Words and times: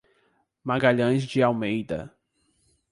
Magalhães 0.63 1.25
de 1.27 1.43
Almeida 1.43 2.11